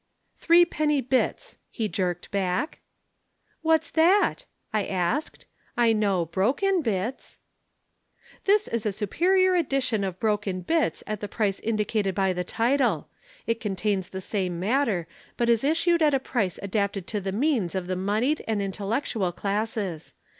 [0.35, 2.79] "'Threepenny Bits!' he jerked back.
[3.61, 5.45] "'What's that?' I asked.
[5.77, 7.37] 'I know Broken Bits.'
[8.45, 13.09] "'This is a superior edition of Broken Bits at the price indicated by the title.
[13.45, 15.05] It contains the same matter,
[15.37, 19.31] but is issued at a price adapted to the means of the moneyed and intellectual
[19.31, 20.15] classes.